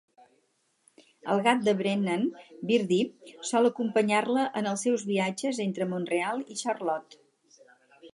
El 1.33 1.41
gat 1.47 1.59
de 1.65 1.73
Brennan, 1.81 2.23
Birdie, 2.71 3.35
sol 3.49 3.69
acompanyar-la 3.71 4.47
en 4.63 4.71
els 4.71 4.87
seus 4.87 5.05
viatges 5.11 5.61
entre 5.67 5.87
Mont-real 5.93 6.43
i 6.57 6.59
Charlotte. 6.63 7.21